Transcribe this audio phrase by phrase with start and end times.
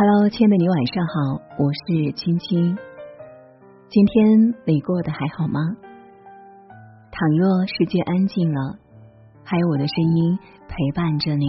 [0.00, 2.78] Hello，亲爱的你晚上好，我是青青。
[3.88, 5.58] 今天你过得还好吗？
[7.10, 8.78] 倘若世界安静了，
[9.42, 10.38] 还有我的声音
[10.68, 11.46] 陪伴着你，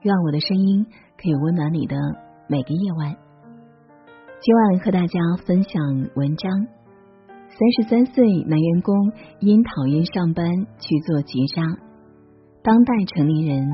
[0.00, 0.86] 愿我的声音
[1.18, 1.94] 可以温暖你的
[2.48, 3.14] 每个夜晚。
[4.40, 6.50] 今晚和大家分享文章：
[7.50, 8.94] 三十三岁男员工
[9.40, 10.46] 因讨厌上班
[10.78, 11.62] 去做结扎，
[12.62, 13.68] 当代成年人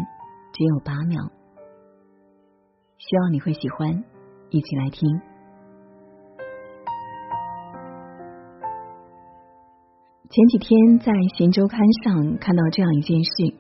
[0.53, 1.31] 只有八秒。
[2.99, 4.05] 希望你会喜欢，
[4.51, 5.09] 一起来听。
[10.31, 13.55] 前几天在《新周刊》上看到这样一件事：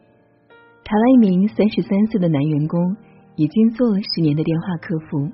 [0.82, 2.96] 台湾一名三十三岁的男员工，
[3.36, 5.30] 已经做了十年的电话客服，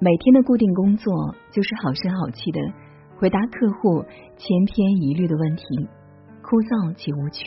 [0.00, 1.12] 每天的固定工作
[1.52, 2.58] 就是好声好气的
[3.18, 4.02] 回答客户
[4.34, 5.62] 千篇一律的问题，
[6.42, 7.42] 枯燥且无趣。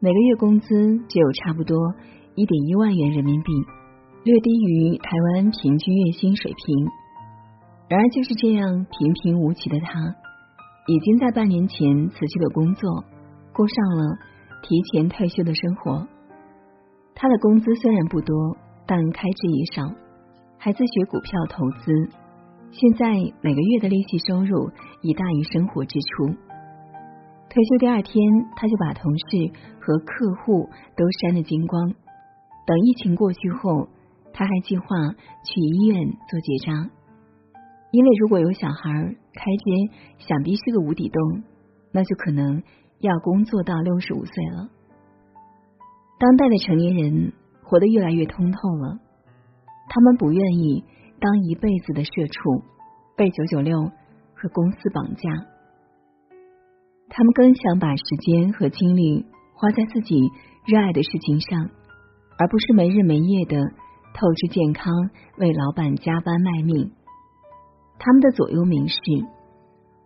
[0.00, 0.66] 每个月工资
[1.06, 1.76] 只有差不多
[2.34, 3.52] 一点一万元人民币。
[4.22, 6.86] 略低于台湾平均月薪水平，
[7.88, 9.98] 然而就是这样平平无奇的他，
[10.86, 13.02] 已经在半年前辞去了工作，
[13.54, 14.18] 过上了
[14.62, 16.06] 提前退休的生活。
[17.14, 19.90] 他的工资虽然不多，但开支也少，
[20.58, 21.90] 还自学股票投资，
[22.72, 24.68] 现在每个月的利息收入
[25.00, 26.26] 已大于生活支出。
[27.48, 28.22] 退休第二天，
[28.54, 31.88] 他就把同事和客户都删得精光。
[32.66, 33.88] 等疫情过去后。
[34.32, 34.86] 他还计划
[35.44, 36.90] 去医院做结扎，
[37.90, 38.90] 因为如果有小孩
[39.34, 41.42] 开支，想必是个无底洞，
[41.92, 42.62] 那就可能
[43.00, 44.68] 要工作到六十五岁了。
[46.18, 48.98] 当代的成年人活得越来越通透了，
[49.88, 50.84] 他们不愿意
[51.18, 52.64] 当一辈子的社畜，
[53.16, 53.78] 被九九六
[54.34, 55.30] 和公司绑架，
[57.08, 60.30] 他们更想把时间和精力花在自己
[60.66, 61.70] 热爱的事情上，
[62.38, 63.58] 而不是没日没夜的。
[64.14, 64.92] 透支健康，
[65.38, 66.92] 为老板加班卖命。
[67.98, 68.96] 他们的左右铭是：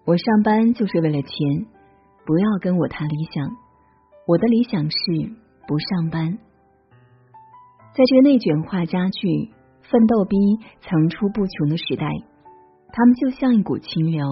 [0.05, 1.67] 我上班就是为了钱，
[2.27, 3.49] 不要跟我谈理想。
[4.27, 4.97] 我的理想是
[5.67, 6.39] 不上班。
[7.95, 9.51] 在这个内卷化加剧、
[9.83, 10.37] 奋斗逼
[10.81, 12.07] 层出不穷的时代，
[12.93, 14.25] 他们就像一股清流，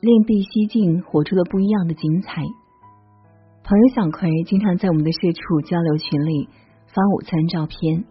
[0.00, 2.42] 另辟蹊径，活出了不一样的精彩。
[3.64, 6.48] 朋友小葵经常在我们的社畜交流群里
[6.86, 8.04] 发午餐照片。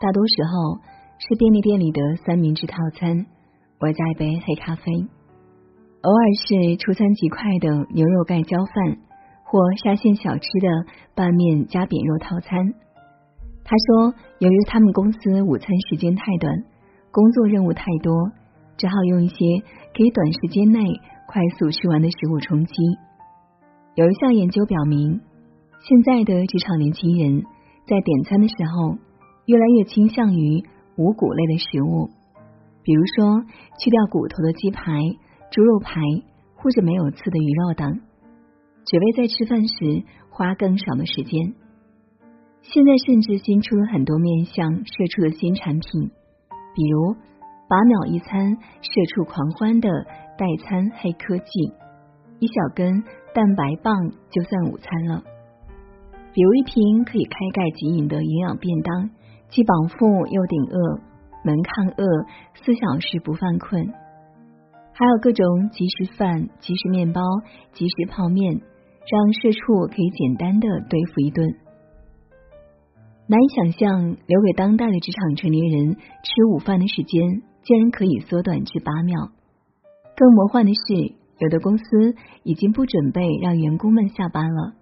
[0.00, 0.80] 大多时候
[1.18, 3.26] 是便利店里的三明治套餐，
[3.80, 4.90] 外加一杯黑咖啡；
[6.00, 8.96] 偶尔是出餐极快的牛肉盖浇饭，
[9.44, 10.68] 或沙县小吃的
[11.14, 12.72] 拌面加扁肉套餐。
[13.62, 16.64] 他说，由于他们公司午餐时间太短，
[17.12, 18.32] 工作任务太多，
[18.78, 19.36] 只好用一些
[19.94, 20.80] 可以短时间内
[21.28, 22.72] 快速吃完的食物充饥。
[23.96, 25.20] 有一项研究表明，
[25.82, 27.42] 现在的职场年轻人
[27.86, 28.96] 在点餐的时候。
[29.50, 30.62] 越来越倾向于
[30.96, 32.08] 无谷类的食物，
[32.84, 33.42] 比如说
[33.80, 34.92] 去掉骨头的鸡排、
[35.50, 36.00] 猪肉排，
[36.54, 38.00] 或者没有刺的鱼肉等，
[38.84, 41.54] 只为在吃饭时花更少的时间。
[42.62, 46.12] 现在甚至新出了很多面向社畜的新产品，
[46.76, 47.16] 比如
[47.68, 49.88] 把秒一餐、社畜狂欢的
[50.38, 51.72] 代餐黑科技，
[52.38, 53.02] 一小根
[53.34, 55.24] 蛋白棒就算午餐了，
[56.32, 59.10] 比如一瓶可以开盖即饮的营养便当。
[59.50, 61.00] 既饱腹又顶饿，
[61.44, 62.04] 能抗饿，
[62.54, 63.92] 四小时不犯困。
[64.92, 67.20] 还有各种即食饭、即食面包、
[67.72, 71.56] 即食泡面，让社畜可以简单的对付一顿。
[73.26, 79.30] 难以想象，留给当代的职场成年人吃午饭的时间，竟然可以缩短至八秒。
[80.16, 84.74] 更魔幻的是，有的公司已经不准备让员工们下班了，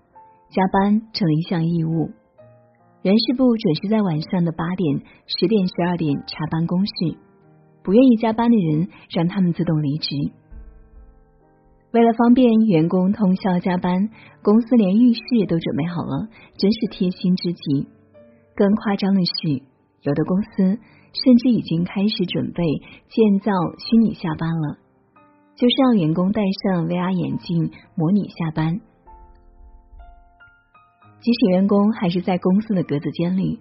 [0.50, 2.10] 加班成了一项义务。
[3.00, 7.16] 人事部准时在晚上的八点、十点、十二点查办公室，
[7.84, 10.08] 不愿意加班的人让他们自动离职。
[11.92, 14.10] 为了方便员工通宵加班，
[14.42, 16.28] 公司连浴室都准备好了，
[16.58, 17.86] 真是贴心之极。
[18.56, 19.62] 更夸张的是，
[20.02, 22.64] 有的公司甚至已经开始准备
[23.08, 24.76] 建造虚拟下班了，
[25.54, 28.80] 就是让员工戴上 VR 眼镜模拟下班。
[31.20, 33.60] 即使员工还是在公司的格子间里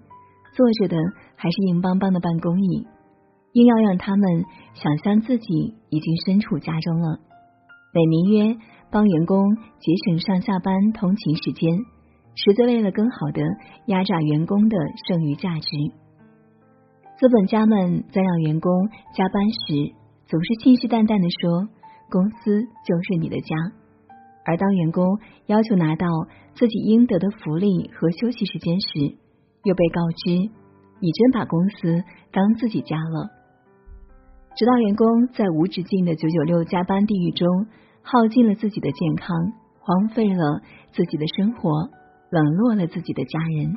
[0.54, 0.98] 坐着的，
[1.36, 2.88] 还是硬邦邦的办公椅，
[3.54, 7.20] 硬要让他们想象自己已经身处家中了。
[7.94, 8.58] 美名曰
[8.92, 11.78] 帮员工节省上下班通勤时间，
[12.36, 13.42] 实则为了更好的
[13.88, 14.78] 压榨员工的
[15.08, 15.70] 剩余价值。
[17.20, 18.72] 资本家们在让员工
[19.16, 19.94] 加班时，
[20.28, 21.68] 总是信誓旦旦的说
[22.12, 23.56] ：“公司就是你的家。”
[24.48, 26.08] 而当员工要求拿到
[26.56, 29.18] 自己应得的福利和休息时间时，
[29.64, 30.32] 又被告知
[31.02, 32.02] 你真把公司
[32.32, 33.30] 当自己家了。
[34.56, 37.68] 直到员工在无止境的九九六加班地狱中
[38.02, 39.36] 耗尽了自己的健康，
[39.80, 40.62] 荒废了
[40.94, 41.90] 自己的生活，
[42.32, 43.76] 冷落了自己的家人。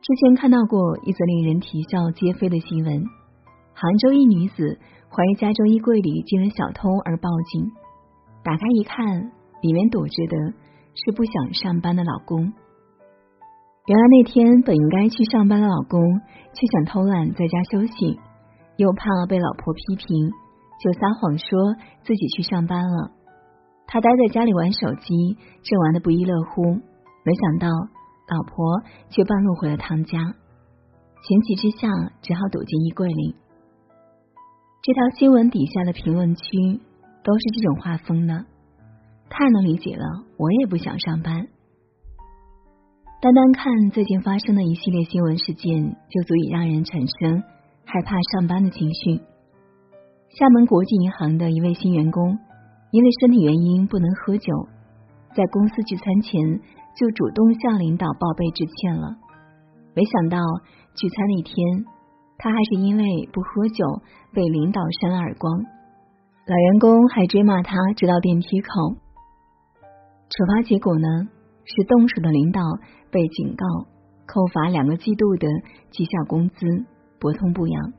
[0.00, 3.04] 之前看到过一则令人啼笑皆非的新闻：
[3.74, 4.78] 杭州一女子
[5.10, 7.70] 怀疑家中衣柜里进了小偷而报警，
[8.44, 9.32] 打开一看，
[9.62, 10.36] 里面躲着的
[10.94, 12.52] 是不想上班的老公。
[13.86, 15.98] 原来那天本应该去上班的老公，
[16.52, 18.20] 却想偷懒在家休息，
[18.76, 20.30] 又怕被老婆批评，
[20.78, 23.12] 就撒谎说自己去上班了。
[23.86, 26.62] 他待在家里玩手机，正玩的不亦乐乎，
[27.24, 30.18] 没想到老婆却半路回了趟家，
[31.22, 31.88] 情急之下
[32.20, 33.36] 只好躲进衣柜里。
[34.82, 36.80] 这条新闻底下的评论区
[37.24, 38.44] 都是这种画风呢，
[39.30, 40.04] 太能理解了，
[40.36, 41.48] 我也不想上班。
[43.20, 47.42] 单单看最近发生的一系列新闻事件，就足以让人产生
[47.86, 49.22] 害怕上班的情绪。
[50.36, 52.38] 厦门国际银行的一位新员工，
[52.90, 54.52] 因为身体原因不能喝酒，
[55.34, 56.60] 在公司聚餐前
[56.94, 59.16] 就主动向领导报备致歉了。
[59.94, 60.36] 没想到
[60.94, 61.86] 聚餐那天，
[62.36, 64.02] 他还是因为不喝酒
[64.34, 65.64] 被领导扇了耳光，
[66.46, 68.68] 老员工还追骂他直到电梯口。
[70.28, 71.08] 处罚结果呢？
[71.64, 72.60] 是动手的领导
[73.10, 73.64] 被警告、
[74.26, 75.48] 扣罚两个季度的
[75.90, 76.84] 绩效工资，
[77.18, 77.92] 不痛不痒；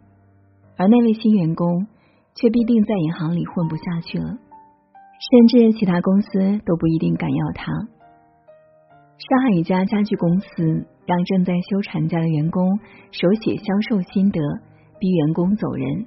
[0.77, 1.87] 而那位新员工
[2.35, 7.71] 却必定在银行里混不下去了，甚至其他公司都不一定敢要他。
[7.73, 12.77] 上海一家家具公司让正在休产假的员工
[13.09, 14.39] 手写销售心得，
[14.99, 16.05] 逼员工走人。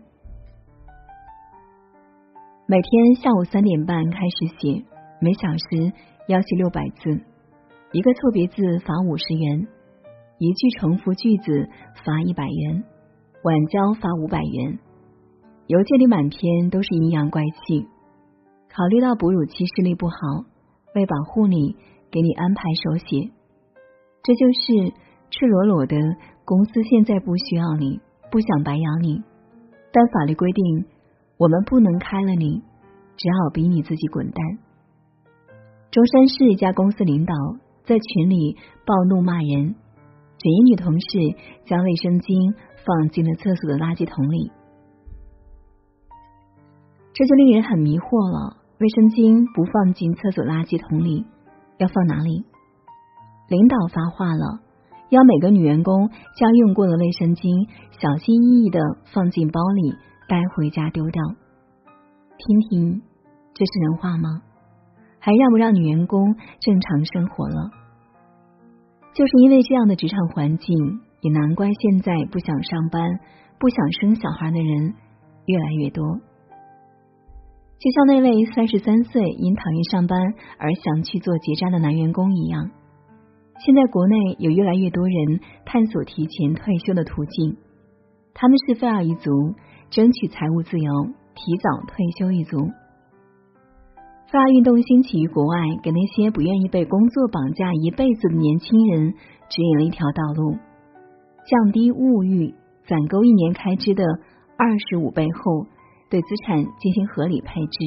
[2.70, 4.84] 每天下午三点半开始写，
[5.22, 5.90] 每小时
[6.26, 7.18] 要写六百字。
[7.92, 9.66] 一个错别字罚五十元，
[10.36, 11.66] 一句重复句子
[12.04, 12.84] 罚一百元，
[13.42, 14.78] 晚交罚五百元。
[15.66, 17.86] 邮件里满篇都是阴阳怪气。
[18.68, 20.44] 考虑到哺乳期视力不好，
[20.94, 21.74] 为保护你，
[22.10, 23.30] 给你安排手写。
[24.22, 24.92] 这就是
[25.30, 25.96] 赤裸裸的
[26.44, 27.98] 公司现在不需要你，
[28.30, 29.22] 不想白养你，
[29.90, 30.84] 但法律规定
[31.38, 32.62] 我们不能开了你，
[33.16, 34.58] 只好逼你自己滚蛋。
[35.90, 37.34] 中山市一家公司领导。
[37.88, 39.74] 在群里暴怒骂人，
[40.36, 41.08] 只因女同事
[41.64, 42.54] 将卫生巾
[42.84, 44.52] 放进了厕所的垃圾桶里，
[47.14, 48.58] 这就令人很迷惑了。
[48.78, 51.24] 卫生巾不放进厕所垃圾桶里，
[51.78, 52.44] 要放哪里？
[53.48, 54.60] 领导发话了，
[55.08, 58.80] 要每个女员工将用过的卫生巾小心翼翼的
[59.14, 59.94] 放进包里，
[60.28, 61.22] 带回家丢掉。
[62.36, 63.02] 听听，
[63.54, 64.42] 这是人话吗？
[65.18, 67.70] 还让不让女员工正常生活了？
[69.14, 70.76] 就是因为这样的职场环境，
[71.22, 73.18] 也难怪现在不想上班、
[73.58, 74.94] 不想生小孩的人
[75.46, 76.04] 越来越多。
[77.78, 80.20] 就像那位三十三岁因讨厌上班
[80.58, 82.70] 而想去做结扎的男员工一样，
[83.64, 87.56] 现在国内有越来越多人探索提前退休的途径。
[88.34, 89.30] 他们是菲尔一族，
[89.90, 90.92] 争取财务自由，
[91.34, 92.58] 提早退休一族。
[94.30, 99.14] 发运动兴起于国外，给那些不愿意被工作绑架一辈子的年轻人
[99.48, 100.58] 指引了一条道路：
[101.46, 102.54] 降低物欲，
[102.86, 104.04] 攒够一年开支的
[104.58, 105.66] 二十五倍后，
[106.10, 107.78] 对资产进行合理配置。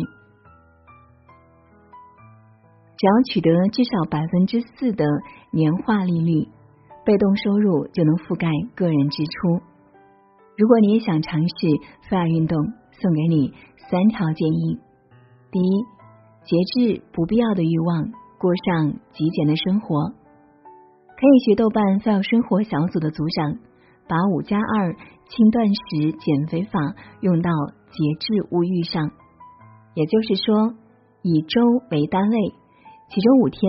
[2.97, 5.05] 只要取得至少百分之四的
[5.51, 6.47] 年化利率，
[7.05, 9.70] 被动收入就能覆盖个人支出。
[10.57, 11.55] 如果你也想尝试
[12.09, 12.57] 菲尔运动，
[13.01, 13.53] 送给你
[13.89, 14.79] 三条建议：
[15.51, 15.85] 第一。
[16.43, 20.09] 节制不必要的欲望，过上极简的生活。
[20.09, 23.59] 可以学豆瓣“非要生活”小组的组长，
[24.07, 24.95] 把五加二
[25.29, 27.51] 轻断食减肥法用到
[27.91, 29.11] 节制物欲上。
[29.93, 30.73] 也就是说，
[31.21, 32.37] 以周为单位，
[33.09, 33.61] 其中五天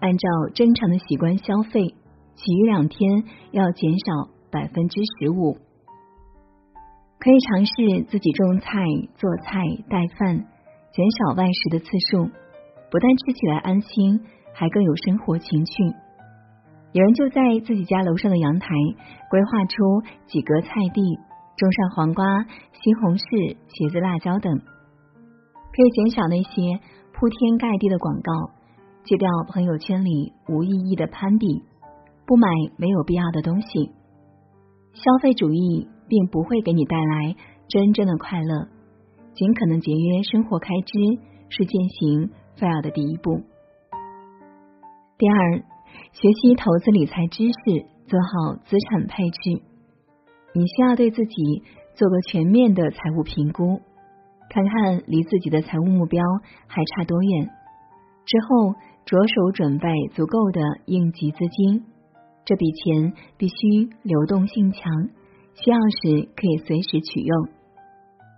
[0.00, 1.94] 按照正常的习惯消费，
[2.34, 5.56] 其余两天要减少百分之十五。
[7.28, 8.80] 可以尝试自己种菜、
[9.16, 10.46] 做菜、带饭。
[10.92, 12.24] 减少外食的次数，
[12.90, 15.84] 不但吃起来安心，还更有生活情趣。
[16.92, 18.70] 有人就在自己家楼上的阳台
[19.28, 19.76] 规划出
[20.26, 21.18] 几格菜地，
[21.58, 22.24] 种上黄瓜、
[22.72, 26.80] 西红柿、茄子、辣椒等，可以减少那些
[27.12, 28.32] 铺天盖地的广告，
[29.04, 31.62] 戒掉朋友圈里无意义的攀比，
[32.24, 33.92] 不买没有必要的东西。
[34.94, 37.36] 消费主义并不会给你带来
[37.68, 38.68] 真正的快乐。
[39.34, 40.98] 尽可能节约生活开支
[41.48, 43.42] 是践行 FIRE 的第一步。
[45.16, 45.58] 第二，
[46.12, 49.62] 学习投资理财知识，做好资产配置。
[50.54, 51.62] 你需要对自己
[51.94, 53.80] 做个全面的财务评估，
[54.48, 56.24] 看看离自己的财务目标
[56.66, 57.50] 还差多远。
[58.24, 58.74] 之后
[59.04, 61.84] 着手准备足够的应急资金，
[62.44, 64.82] 这笔钱必须流动性强，
[65.62, 67.48] 需要时可以随时取用。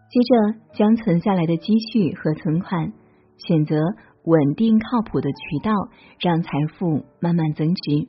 [0.08, 2.92] 接着将存下来的积蓄和存款
[3.36, 3.76] 选择
[4.24, 5.72] 稳定靠谱的渠道，
[6.18, 8.08] 让财富慢慢增值。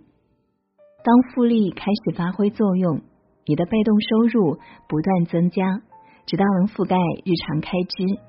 [1.04, 3.02] 当复利开始发挥作用，
[3.46, 5.82] 你的被动收入不断增加，
[6.26, 8.20] 直到能覆盖日常开支，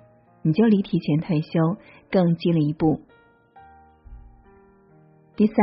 [0.42, 1.76] 你就离提前退休
[2.10, 3.00] 更近了一步。
[5.36, 5.54] 第三，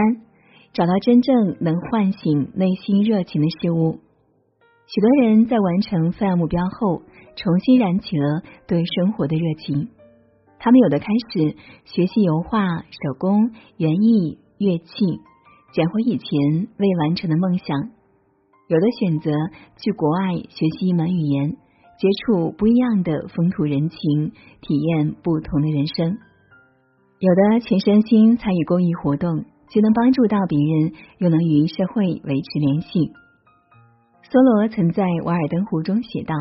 [0.73, 3.99] 找到真正能唤醒内心热情的事物。
[4.91, 7.03] 许多人在完成份目标后，
[7.35, 9.89] 重新燃起了对生活的热情。
[10.57, 11.55] 他们有的开始
[11.85, 14.89] 学习油画、手工、园艺、乐器，
[15.73, 17.91] 捡回以前未完成的梦想；
[18.67, 19.29] 有的选择
[19.77, 26.17] 去国外学习一门语言，接触不一样的风土人情，体验不同的人生；
[27.19, 29.45] 有的全身心参与公益活动。
[29.67, 33.11] 既能帮助到别人，又能与社会维持联系。
[34.29, 36.35] 梭罗曾在《瓦尔登湖》中写道：“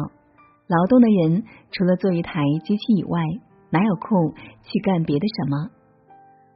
[0.69, 3.17] 劳动的人除了做一台机器以外，
[3.71, 5.73] 哪有空去干别的什么？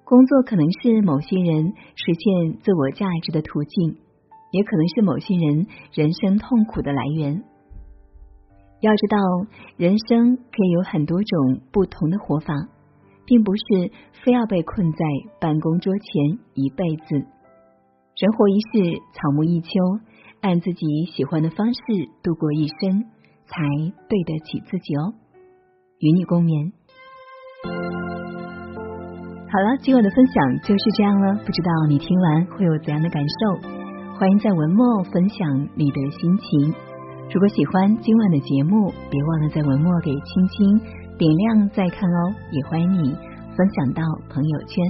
[0.04, 3.96] 工作可能是某些人实现自我价值的途径，
[4.52, 7.42] 也可能是某些人人生痛苦的来源。
[8.80, 9.16] 要知道，
[9.78, 12.52] 人生可以有很多种不同的活法。”
[13.24, 13.92] 并不是
[14.24, 14.98] 非要被困在
[15.40, 17.14] 办公桌前一辈子。
[17.14, 19.70] 人活一世，草木一秋，
[20.42, 21.80] 按自己喜欢的方式
[22.20, 23.06] 度过一生，
[23.46, 23.62] 才
[24.10, 25.14] 对得起自己哦。
[26.00, 26.72] 与你共勉。
[29.46, 31.38] 好了，今晚的分享就是这样了。
[31.46, 33.62] 不知道你听完会有怎样的感受？
[34.18, 35.46] 欢迎在文末分享
[35.76, 36.74] 你的心情。
[37.30, 40.80] 如果喜欢今晚的节目，别忘了在文末给青青。
[41.18, 43.14] 点亮再看哦，也欢迎你
[43.54, 44.82] 分享到朋友圈。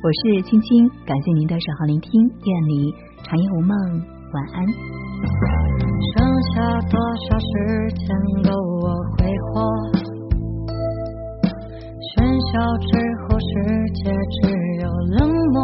[0.00, 2.10] 我是青青，感谢您的守候聆听，
[2.48, 4.56] 愿你长夜无梦，晚安。
[6.12, 6.14] 剩
[6.52, 6.54] 下
[6.90, 7.48] 多少时
[7.96, 8.04] 间
[8.44, 8.52] 够
[8.82, 8.84] 我
[9.16, 9.64] 挥霍？
[12.12, 12.14] 喧
[12.52, 12.52] 嚣
[12.84, 12.88] 之
[13.22, 13.48] 后，世
[13.94, 14.36] 界只
[14.82, 14.84] 有
[15.16, 15.18] 冷
[15.52, 15.56] 漠。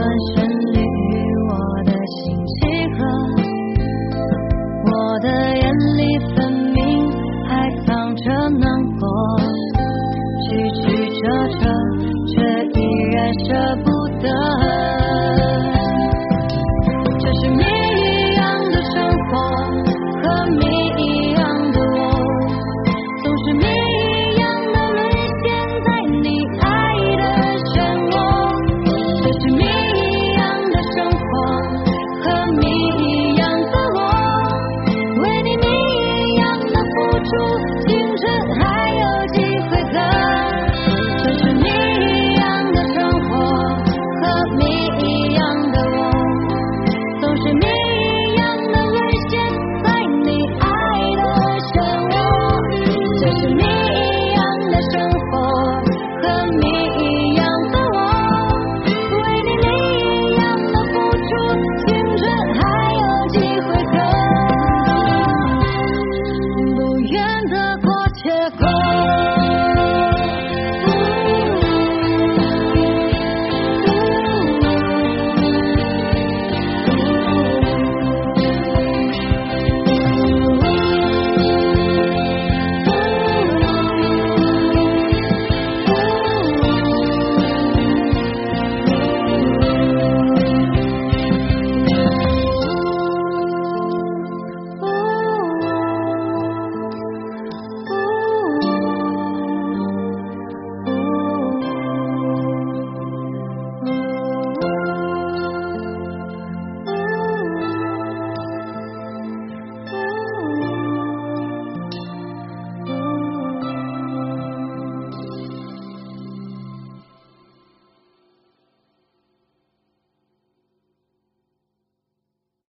[0.00, 0.49] 分身。